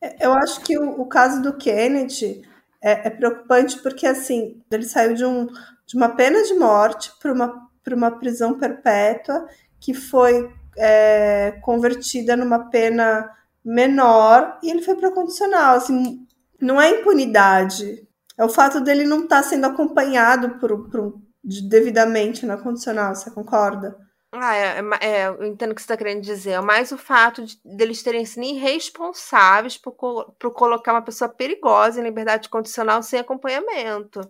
[0.02, 2.42] É, eu acho que o, o caso do Kennedy
[2.82, 5.48] é, é, preocupante porque assim ele saiu de, um,
[5.86, 9.48] de uma pena de morte para uma, uma prisão perpétua
[9.80, 13.30] que foi é, convertida numa pena
[13.64, 15.76] menor e ele foi para condicional.
[15.76, 16.26] Assim,
[16.62, 22.46] não é impunidade, é o fato dele não estar tá sendo acompanhado por, por, devidamente
[22.46, 23.14] na condicional.
[23.14, 23.98] Você concorda?
[24.32, 26.52] Ah, é, é, é, eu entendo o que você está querendo dizer.
[26.52, 32.00] É mais o fato de, deles terem sido irresponsáveis por, por colocar uma pessoa perigosa
[32.00, 34.22] em liberdade condicional sem acompanhamento.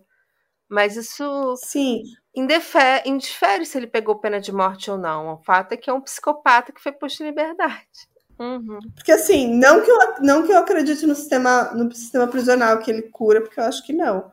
[0.68, 1.54] Mas isso.
[1.56, 2.02] Sim.
[2.34, 5.34] Indifere, indifere se ele pegou pena de morte ou não.
[5.34, 8.08] O fato é que é um psicopata que foi posto em liberdade.
[8.38, 8.78] Uhum.
[8.94, 12.90] Porque assim, não que, eu, não que eu acredite no sistema, no sistema prisional que
[12.90, 14.32] ele cura, porque eu acho que não.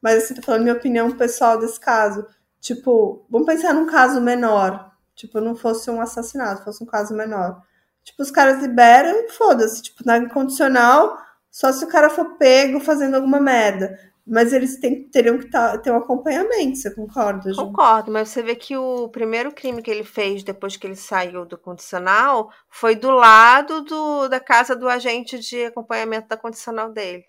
[0.00, 2.24] Mas assim, tô falando minha opinião pessoal desse caso.
[2.60, 4.87] Tipo, vamos pensar num caso menor
[5.18, 7.60] Tipo, não fosse um assassinato, fosse um caso menor.
[8.04, 9.82] Tipo, os caras liberam e foda-se.
[9.82, 11.18] Tipo, na incondicional,
[11.50, 13.98] só se o cara for pego fazendo alguma merda.
[14.24, 17.56] Mas eles tem, teriam que tá, ter um acompanhamento, você concorda, Ju?
[17.56, 21.44] Concordo, mas você vê que o primeiro crime que ele fez depois que ele saiu
[21.44, 27.24] do condicional foi do lado do, da casa do agente de acompanhamento da condicional dele.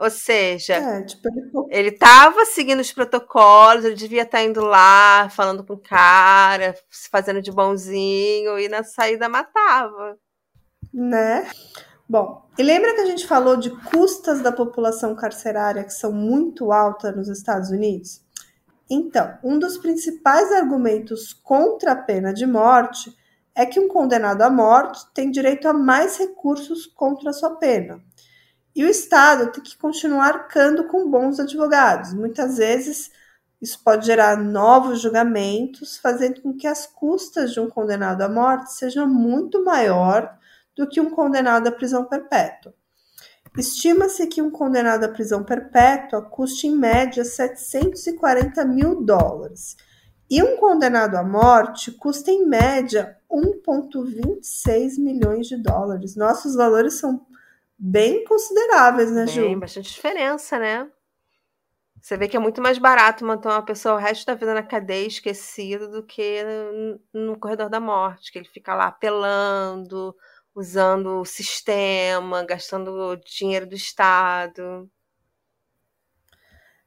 [0.00, 1.28] Ou seja, é, tipo,
[1.68, 6.74] ele estava seguindo os protocolos, ele devia estar tá indo lá, falando com o cara,
[6.90, 10.16] se fazendo de bonzinho, e na saída matava.
[10.90, 11.46] Né?
[12.08, 16.72] Bom, e lembra que a gente falou de custas da população carcerária que são muito
[16.72, 18.22] altas nos Estados Unidos?
[18.88, 23.14] Então, um dos principais argumentos contra a pena de morte
[23.54, 28.00] é que um condenado à morte tem direito a mais recursos contra a sua pena.
[28.80, 32.14] E o Estado tem que continuar arcando com bons advogados.
[32.14, 33.10] Muitas vezes
[33.60, 38.72] isso pode gerar novos julgamentos, fazendo com que as custas de um condenado à morte
[38.72, 40.34] sejam muito maior
[40.74, 42.72] do que um condenado à prisão perpétua.
[43.54, 49.76] Estima-se que um condenado à prisão perpétua custe em média 740 mil dólares.
[50.30, 56.16] E um condenado à morte custa em média 1,26 milhões de dólares.
[56.16, 57.26] Nossos valores são
[57.80, 59.42] bem consideráveis, né, Ju?
[59.42, 60.90] Tem bastante diferença, né?
[62.00, 64.62] Você vê que é muito mais barato manter uma pessoa o resto da vida na
[64.62, 66.42] cadeia esquecida do que
[67.12, 70.14] no corredor da morte, que ele fica lá apelando,
[70.54, 74.90] usando o sistema, gastando dinheiro do Estado.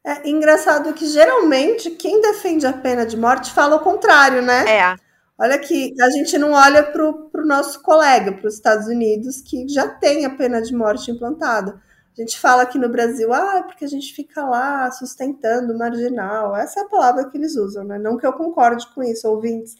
[0.06, 4.66] É engraçado que geralmente quem defende a pena de morte fala o contrário, né?
[4.68, 4.96] É.
[5.44, 9.68] Olha que a gente não olha para o nosso colega, para os Estados Unidos, que
[9.68, 11.82] já tem a pena de morte implantada.
[12.18, 16.56] A gente fala aqui no Brasil, ah, porque a gente fica lá sustentando o marginal.
[16.56, 18.00] Essa é a palavra que eles usam, né?
[18.00, 19.76] Não que eu concorde com isso, ouvintes.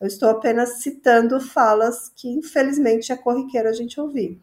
[0.00, 4.40] Eu estou apenas citando falas que, infelizmente, é corriqueiro a gente ouvir.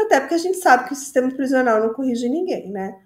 [0.00, 2.98] Até porque a gente sabe que o sistema prisional não corrige ninguém, né?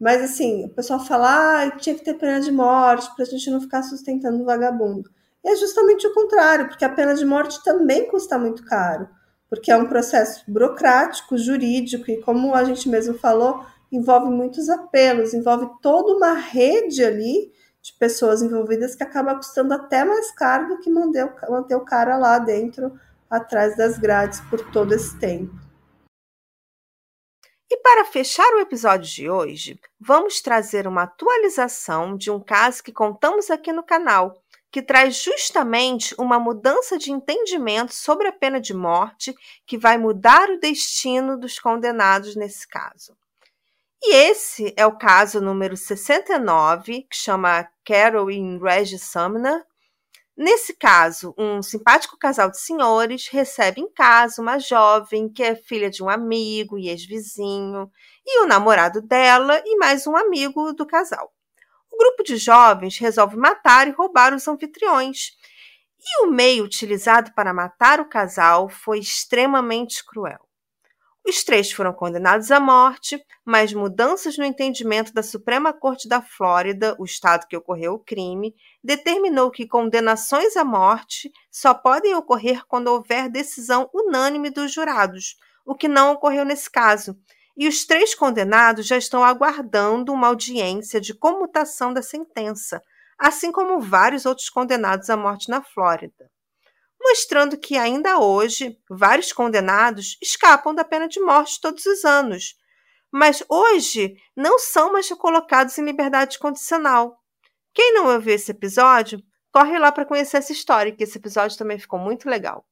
[0.00, 3.48] Mas, assim, o pessoal fala, ah, tinha que ter pena de morte para a gente
[3.50, 5.14] não ficar sustentando o vagabundo.
[5.46, 9.08] É justamente o contrário, porque a pena de morte também custa muito caro
[9.48, 15.32] porque é um processo burocrático, jurídico, e como a gente mesmo falou, envolve muitos apelos,
[15.32, 20.80] envolve toda uma rede ali de pessoas envolvidas que acaba custando até mais caro do
[20.80, 22.98] que manter, manter o cara lá dentro,
[23.30, 25.54] atrás das grades, por todo esse tempo.
[27.68, 32.92] E para fechar o episódio de hoje, vamos trazer uma atualização de um caso que
[32.92, 34.40] contamos aqui no canal
[34.76, 39.34] que traz justamente uma mudança de entendimento sobre a pena de morte
[39.66, 43.16] que vai mudar o destino dos condenados nesse caso.
[44.02, 49.64] E esse é o caso número 69, que chama Carol e Reggie Sumner.
[50.36, 55.88] Nesse caso, um simpático casal de senhores recebe em casa uma jovem que é filha
[55.88, 57.90] de um amigo e ex-vizinho,
[58.26, 61.32] e o namorado dela e mais um amigo do casal.
[61.96, 65.30] O grupo de jovens resolve matar e roubar os anfitriões.
[65.98, 70.46] E o meio utilizado para matar o casal foi extremamente cruel.
[71.26, 76.94] Os três foram condenados à morte, mas mudanças no entendimento da Suprema Corte da Flórida,
[76.98, 78.54] o estado que ocorreu o crime,
[78.84, 85.74] determinou que condenações à morte só podem ocorrer quando houver decisão unânime dos jurados, o
[85.74, 87.16] que não ocorreu nesse caso,
[87.56, 92.82] e os três condenados já estão aguardando uma audiência de comutação da sentença,
[93.18, 96.30] assim como vários outros condenados à morte na Flórida,
[97.00, 102.56] mostrando que ainda hoje vários condenados escapam da pena de morte todos os anos,
[103.10, 107.18] mas hoje não são mais colocados em liberdade condicional.
[107.72, 111.78] Quem não ouviu esse episódio, corre lá para conhecer essa história, que esse episódio também
[111.78, 112.66] ficou muito legal.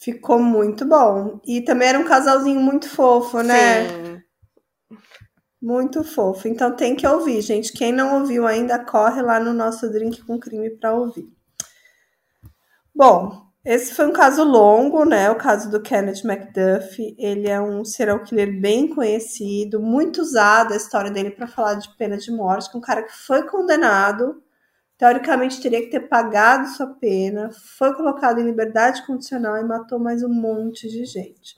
[0.00, 1.40] Ficou muito bom.
[1.46, 3.86] E também era um casalzinho muito fofo, né?
[3.88, 4.22] Sim.
[5.60, 6.48] Muito fofo.
[6.48, 7.70] Então tem que ouvir, gente.
[7.72, 11.28] Quem não ouviu ainda, corre lá no nosso Drink com Crime para ouvir.
[12.94, 15.30] Bom, esse foi um caso longo, né?
[15.30, 17.14] O caso do Kenneth McDuff.
[17.18, 21.94] Ele é um serial killer bem conhecido, muito usado a história dele para falar de
[21.96, 24.42] pena de morte, que é um cara que foi condenado
[25.00, 30.22] teoricamente teria que ter pagado sua pena, foi colocado em liberdade condicional e matou mais
[30.22, 31.56] um monte de gente.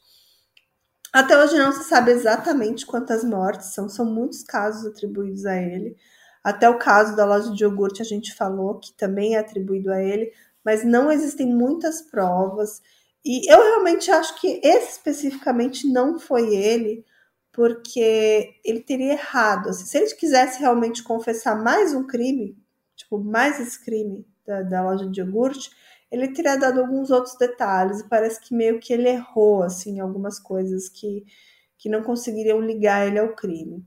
[1.12, 5.96] Até hoje não se sabe exatamente quantas mortes são, são muitos casos atribuídos a ele.
[6.44, 10.00] Até o caso da loja de iogurte a gente falou que também é atribuído a
[10.00, 10.32] ele,
[10.64, 12.80] mas não existem muitas provas.
[13.24, 17.04] E eu realmente acho que esse especificamente não foi ele,
[17.50, 19.70] porque ele teria errado.
[19.70, 22.61] Assim, se ele quisesse realmente confessar mais um crime,
[22.96, 25.70] tipo, mais esse crime da, da loja de iogurte,
[26.10, 30.38] ele teria dado alguns outros detalhes e parece que meio que ele errou, assim, algumas
[30.38, 31.24] coisas que,
[31.78, 33.82] que não conseguiriam ligar ele ao crime.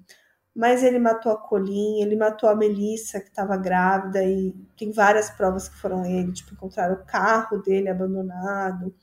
[0.55, 5.29] Mas ele matou a Colin, ele matou a Melissa, que estava grávida, e tem várias
[5.29, 8.95] provas que foram ele, tipo, encontraram o carro dele abandonado.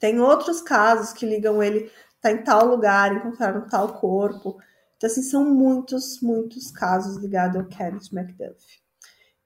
[0.00, 1.88] Tem outros casos que ligam ele,
[2.20, 4.58] tá em tal lugar, encontraram tal corpo.
[5.02, 8.64] Então, assim, são muitos, muitos casos ligados ao Kenneth McDuff.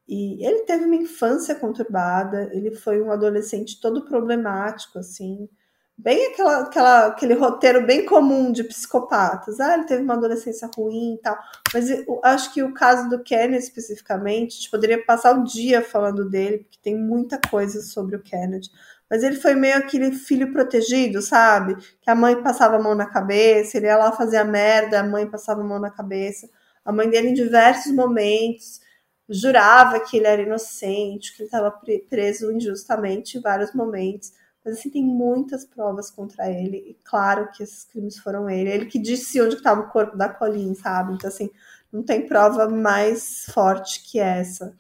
[0.07, 5.49] E ele teve uma infância conturbada, ele foi um adolescente todo problemático, assim,
[5.97, 9.59] bem aquela, aquela, aquele roteiro bem comum de psicopatas.
[9.59, 11.39] Ah, ele teve uma adolescência ruim e tal.
[11.73, 15.81] Mas eu acho que o caso do Kennedy especificamente, a gente poderia passar o dia
[15.81, 18.69] falando dele, porque tem muita coisa sobre o Kennedy.
[19.11, 21.77] Mas ele foi meio aquele filho protegido, sabe?
[22.01, 25.05] Que a mãe passava a mão na cabeça, ele ia lá fazer a merda, a
[25.05, 26.49] mãe passava a mão na cabeça.
[26.85, 28.81] A mãe dele, em diversos momentos,
[29.29, 31.71] jurava que ele era inocente, que ele estava
[32.09, 34.33] preso injustamente em vários momentos.
[34.65, 36.79] Mas assim, tem muitas provas contra ele.
[36.79, 38.69] E claro que esses crimes foram ele.
[38.69, 41.15] Ele que disse onde estava o corpo da Colleen, sabe?
[41.15, 41.51] Então, assim,
[41.93, 44.75] não tem prova mais forte que essa.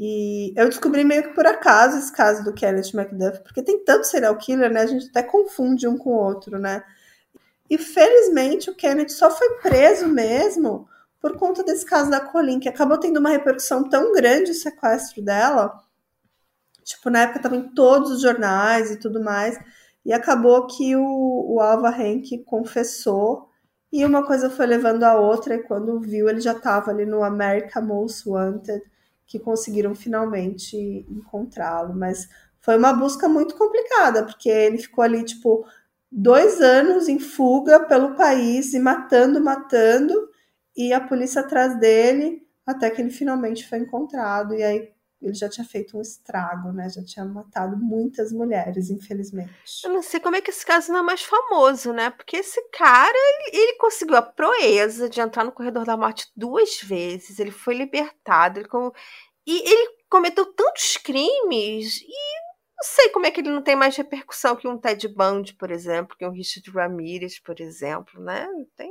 [0.00, 4.06] E eu descobri meio que por acaso esse caso do Kenneth McDuff, porque tem tanto
[4.06, 4.80] serial killer, né?
[4.80, 6.82] A gente até confunde um com o outro, né?
[7.68, 10.88] E felizmente o Kenneth só foi preso mesmo
[11.20, 15.22] por conta desse caso da Colleen, que acabou tendo uma repercussão tão grande o sequestro
[15.22, 15.70] dela
[16.90, 19.58] Tipo, na época tava em todos os jornais e tudo mais.
[20.04, 23.48] E acabou que o, o Alva Henk confessou.
[23.92, 25.54] E uma coisa foi levando a outra.
[25.54, 28.82] E quando viu, ele já estava ali no America Most Wanted,
[29.30, 30.76] que conseguiram finalmente
[31.08, 31.94] encontrá-lo.
[31.94, 32.28] Mas
[32.60, 35.64] foi uma busca muito complicada, porque ele ficou ali, tipo,
[36.10, 40.12] dois anos em fuga pelo país e matando, matando.
[40.76, 44.52] E a polícia atrás dele, até que ele finalmente foi encontrado.
[44.52, 44.90] E aí
[45.22, 46.88] ele já tinha feito um estrago, né?
[46.88, 49.52] Já tinha matado muitas mulheres, infelizmente.
[49.84, 52.10] Eu não sei como é que esse caso não é mais famoso, né?
[52.10, 56.80] Porque esse cara, ele, ele conseguiu a proeza de entrar no corredor da morte duas
[56.80, 58.90] vezes, ele foi libertado, ele com...
[59.46, 62.40] e ele cometeu tantos crimes e
[62.76, 65.70] não sei como é que ele não tem mais repercussão que um Ted Bundy, por
[65.70, 68.48] exemplo, que um Richard Ramirez, por exemplo, né?
[68.74, 68.90] Tem...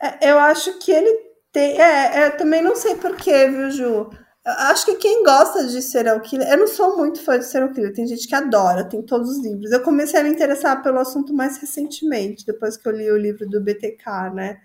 [0.00, 1.12] É, eu acho que ele
[1.52, 1.78] tem.
[1.78, 4.10] É, é também não sei porquê, viu, Ju?
[4.46, 7.94] Acho que quem gosta de serial killer, eu não sou muito fã de serial killer,
[7.94, 9.72] tem gente que adora, tem todos os livros.
[9.72, 13.48] Eu comecei a me interessar pelo assunto mais recentemente, depois que eu li o livro
[13.48, 14.60] do BTK, né?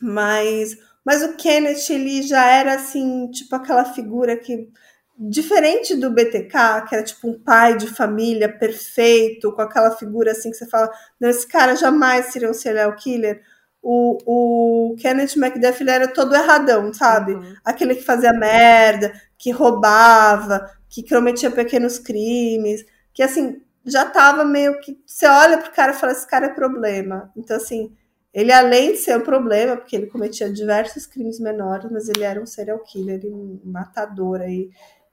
[0.00, 4.70] Mas, mas o Kenneth, ele já era assim, tipo aquela figura que
[5.18, 10.50] diferente do BTK, que era tipo um pai de família perfeito, com aquela figura assim
[10.52, 10.88] que você fala,
[11.20, 13.42] não, esse cara jamais seria um serial killer
[13.90, 17.32] o, o Kenneth McDuff ele era todo erradão, sabe?
[17.32, 17.54] Uhum.
[17.64, 22.84] Aquele que fazia merda, que roubava, que cometia pequenos crimes,
[23.14, 25.02] que assim, já tava meio que.
[25.06, 27.32] Você olha pro cara e fala: esse cara é problema.
[27.34, 27.96] Então, assim,
[28.34, 32.42] ele além de ser um problema, porque ele cometia diversos crimes menores, mas ele era
[32.42, 34.68] um serial killer um matador aí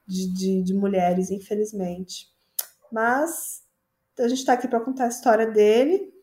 [0.06, 2.28] de, de, de mulheres, infelizmente.
[2.92, 3.62] Mas
[4.18, 6.14] a gente está aqui para contar a história dele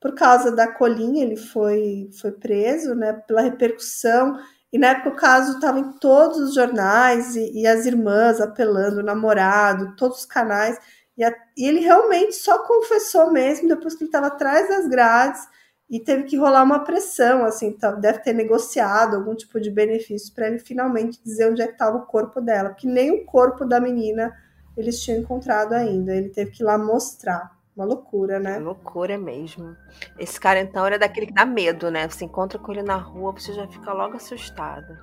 [0.00, 4.38] por causa da colinha, ele foi, foi preso, né, pela repercussão.
[4.72, 9.00] E na época o caso estava em todos os jornais e, e, as irmãs apelando,
[9.00, 10.78] o namorado, todos os canais.
[11.18, 15.42] E, a, e ele realmente só confessou mesmo depois que ele estava atrás das grades
[15.90, 20.32] e teve que rolar uma pressão, assim, tá, deve ter negociado algum tipo de benefício
[20.32, 23.66] para ele finalmente dizer onde é que estava o corpo dela, porque nem o corpo
[23.66, 24.32] da menina
[24.76, 26.14] eles tinham encontrado ainda.
[26.14, 27.59] Ele teve que ir lá mostrar.
[27.80, 28.58] Uma loucura, né?
[28.58, 29.74] Loucura mesmo.
[30.18, 32.06] Esse cara, então, era daquele que dá medo, né?
[32.06, 35.00] Você encontra com ele na rua, você já fica logo assustada.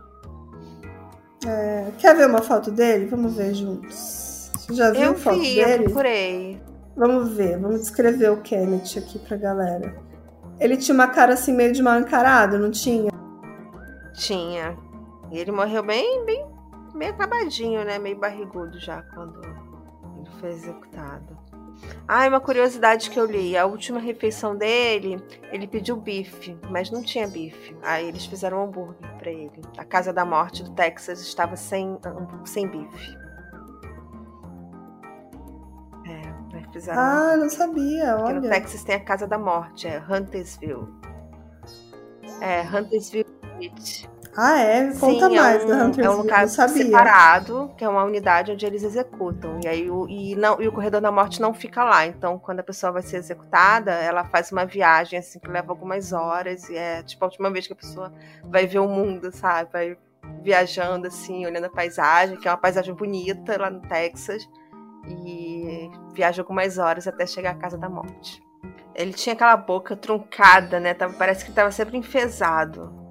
[1.44, 3.08] É, quer ver uma foto dele?
[3.08, 4.52] Vamos ver juntos.
[4.54, 5.72] Você já viu eu foto vi, dele?
[5.72, 6.62] Eu procurei.
[6.96, 9.96] Vamos ver, vamos descrever o Kenneth aqui pra galera.
[10.60, 13.10] Ele tinha uma cara assim meio de mal encarado, não tinha?
[14.14, 14.78] Tinha.
[15.32, 16.46] E ele morreu bem, bem,
[16.94, 17.98] meio acabadinho, né?
[17.98, 21.47] Meio barrigudo já quando ele foi executado.
[22.08, 23.58] Ah, uma curiosidade que eu li.
[23.58, 25.22] A última refeição dele,
[25.52, 27.76] ele pediu bife, mas não tinha bife.
[27.82, 29.62] Aí eles fizeram um hambúrguer para ele.
[29.78, 31.98] A Casa da Morte do Texas estava sem,
[32.46, 33.18] sem bife.
[36.08, 37.02] É, fizeram.
[37.02, 38.16] Ah, não sabia.
[38.16, 38.36] Olha.
[38.36, 40.88] Porque no Texas tem a Casa da Morte, é Huntersville.
[42.42, 43.26] É, Huntersville
[43.58, 44.10] Beach.
[44.40, 44.94] Ah, é?
[44.94, 46.06] Conta Sim, mais é um, da Huntersville.
[46.06, 49.60] É um lugar separado, que é uma unidade onde eles executam.
[49.64, 52.06] E aí o, e não, e o corredor da morte não fica lá.
[52.06, 56.14] Então, quando a pessoa vai ser executada, ela faz uma viagem assim que leva algumas
[56.14, 56.70] horas.
[56.70, 58.14] E é tipo a última vez que a pessoa
[58.44, 59.72] vai ver o mundo, sabe?
[59.74, 59.98] Vai
[60.44, 64.48] viajando assim, olhando a paisagem, que é uma paisagem bonita lá no Texas.
[65.08, 68.40] E viaja algumas horas até chegar à casa da morte.
[68.94, 70.94] Ele tinha aquela boca truncada, né?
[70.94, 73.07] Tava, parece que estava sempre enfesado.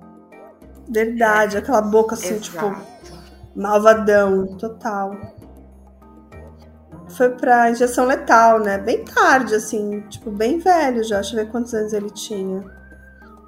[0.88, 2.80] Verdade, aquela boca assim, tipo, Exato.
[2.80, 5.16] tipo, malvadão, total.
[7.10, 8.78] Foi pra injeção letal, né?
[8.78, 11.16] Bem tarde, assim, tipo, bem velho já.
[11.16, 12.64] Deixa eu ver quantos anos ele tinha.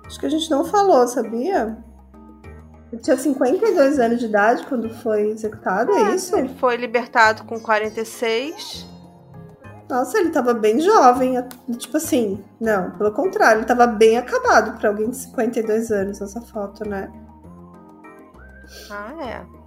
[0.06, 1.76] Acho que a gente não falou, sabia?
[2.90, 6.34] Ele tinha 52 anos de idade quando foi executado, é, é isso?
[6.36, 8.86] Ele foi libertado com 46.
[9.88, 11.34] Nossa, ele tava bem jovem.
[11.76, 16.40] Tipo assim, não, pelo contrário, ele tava bem acabado para alguém de 52 anos nessa
[16.40, 17.10] foto, né?
[18.90, 19.58] Ah, é.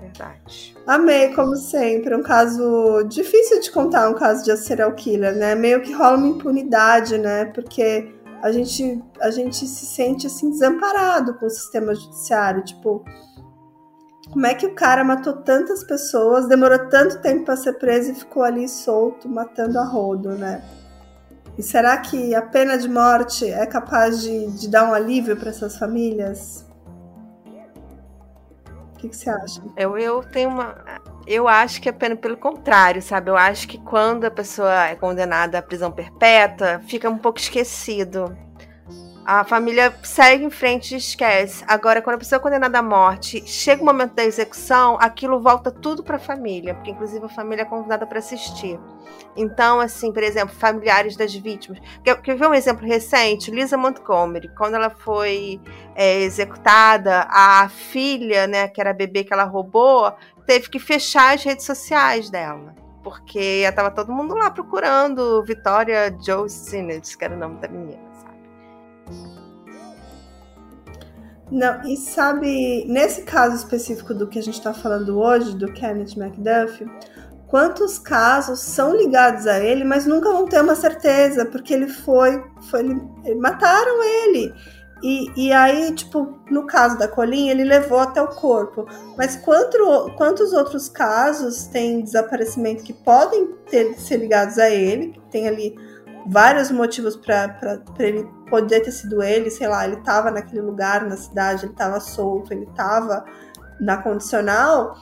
[0.00, 0.76] Verdade.
[0.86, 2.16] Amei, como sempre.
[2.16, 5.54] Um caso difícil de contar, um caso de serial killer, né?
[5.54, 7.44] Meio que rola uma impunidade, né?
[7.46, 8.12] Porque
[8.42, 12.64] a gente, a gente se sente assim desamparado com o sistema judiciário.
[12.64, 13.04] Tipo,
[14.32, 18.14] como é que o cara matou tantas pessoas, demorou tanto tempo para ser preso e
[18.14, 20.62] ficou ali solto, matando a rodo, né?
[21.58, 25.50] E será que a pena de morte é capaz de, de dar um alívio para
[25.50, 26.64] essas famílias?
[29.00, 29.62] Que, que você acha?
[29.76, 30.76] Eu, eu tenho uma.
[31.26, 33.30] Eu acho que é pelo contrário, sabe?
[33.30, 38.36] Eu acho que quando a pessoa é condenada à prisão perpétua, fica um pouco esquecido
[39.24, 41.64] a família segue em frente e esquece.
[41.68, 45.70] Agora, quando a pessoa é condenada à morte, chega o momento da execução, aquilo volta
[45.70, 48.78] tudo para a família, porque inclusive a família é convidada para assistir.
[49.36, 51.78] Então, assim, por exemplo, familiares das vítimas.
[52.02, 53.50] Quer, quer ver um exemplo recente?
[53.50, 55.60] Lisa Montgomery, quando ela foi
[55.94, 60.12] é, executada, a filha, né, que era bebê que ela roubou,
[60.46, 62.74] teve que fechar as redes sociais dela.
[63.02, 68.09] Porque estava todo mundo lá procurando Vitória Joe Sinnott, que era o nome da menina.
[71.50, 76.16] Não, e sabe, nesse caso específico do que a gente está falando hoje, do Kenneth
[76.16, 76.86] McDuff,
[77.48, 82.40] quantos casos são ligados a ele, mas nunca vão ter uma certeza, porque ele foi.
[82.70, 84.54] foi ele, mataram ele.
[85.02, 88.86] E, e aí, tipo, no caso da Colin, ele levou até o corpo.
[89.16, 95.20] Mas quanto, quantos outros casos tem desaparecimento que podem ter, ser ligados a ele?
[95.30, 95.74] Tem ali
[96.26, 101.16] vários motivos para ele poder ter sido ele, sei lá, ele estava naquele lugar na
[101.16, 103.24] cidade, ele estava solto, ele estava
[103.80, 104.94] na condicional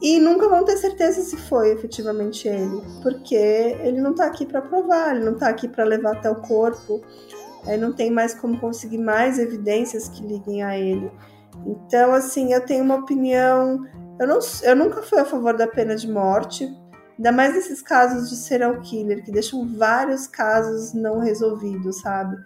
[0.00, 4.60] e nunca vão ter certeza se foi efetivamente ele, porque ele não está aqui para
[4.60, 7.00] provar, ele não está aqui para levar até o corpo,
[7.66, 11.10] aí não tem mais como conseguir mais evidências que liguem a ele.
[11.64, 13.86] Então, assim, eu tenho uma opinião.
[14.20, 16.68] Eu, não, eu nunca fui a favor da pena de morte,
[17.16, 22.36] Ainda mais nesses casos de serial killer, que deixam vários casos não resolvidos, sabe?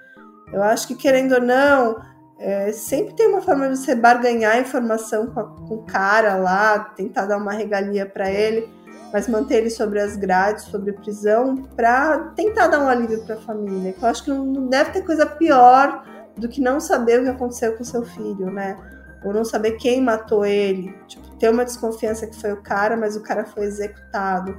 [0.53, 2.01] Eu acho que, querendo ou não,
[2.39, 6.79] é, sempre tem uma forma de você barganhar informação com, a, com o cara lá,
[6.79, 8.69] tentar dar uma regalia para ele,
[9.13, 13.41] mas manter ele sobre as grades, sobre prisão, para tentar dar um alívio para a
[13.41, 13.95] família.
[14.01, 16.05] Eu acho que não, não deve ter coisa pior
[16.37, 18.79] do que não saber o que aconteceu com seu filho, né?
[19.25, 20.95] Ou não saber quem matou ele.
[21.07, 24.57] Tipo, ter uma desconfiança que foi o cara, mas o cara foi executado.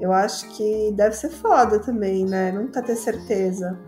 [0.00, 2.50] Eu acho que deve ser foda também, né?
[2.50, 3.78] Nunca ter certeza.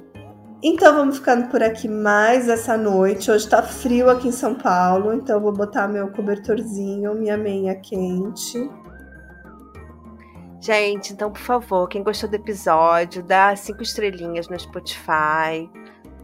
[0.63, 3.31] Então vamos ficando por aqui mais essa noite.
[3.31, 7.75] Hoje tá frio aqui em São Paulo, então eu vou botar meu cobertorzinho, minha meia
[7.77, 8.71] quente.
[10.61, 15.71] Gente, então por favor, quem gostou do episódio, dá cinco estrelinhas no Spotify,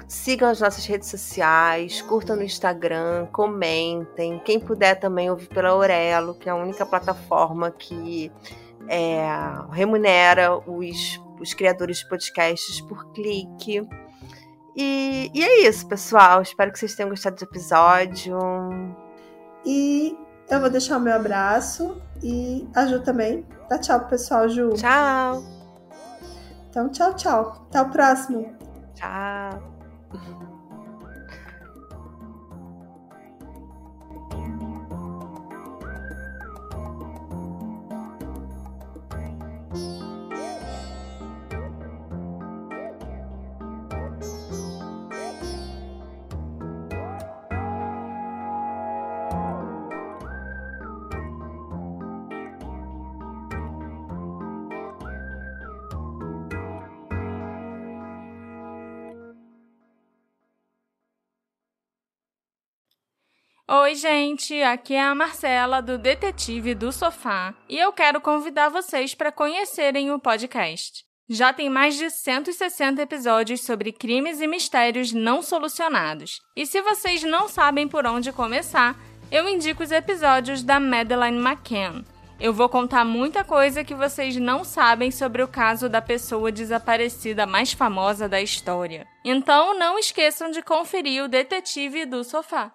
[0.07, 4.39] Sigam as nossas redes sociais, curtam no Instagram, comentem.
[4.45, 8.31] Quem puder também ouvir pela Aurelo, que é a única plataforma que
[8.89, 9.27] é,
[9.71, 13.87] remunera os, os criadores de podcasts por clique.
[14.77, 16.43] E, e é isso, pessoal.
[16.43, 18.39] Espero que vocês tenham gostado do episódio.
[19.65, 20.17] E
[20.51, 23.47] eu vou deixar o meu abraço e a Ju também.
[23.69, 24.71] Dá tchau pro pessoal, Ju.
[24.75, 25.43] Tchau.
[26.69, 27.67] Então, tchau, tchau.
[27.69, 28.55] Até o próximo.
[28.95, 29.74] Tchau.
[30.15, 30.45] Mm-hmm.
[63.95, 69.15] Oi, gente, aqui é a Marcela do Detetive do Sofá e eu quero convidar vocês
[69.15, 71.05] para conhecerem o podcast.
[71.29, 76.41] Já tem mais de 160 episódios sobre crimes e mistérios não solucionados.
[76.57, 78.97] E se vocês não sabem por onde começar,
[79.31, 82.03] eu indico os episódios da Madeleine McCann.
[82.41, 87.47] Eu vou contar muita coisa que vocês não sabem sobre o caso da pessoa desaparecida
[87.47, 89.07] mais famosa da história.
[89.25, 92.75] Então não esqueçam de conferir o Detetive do Sofá.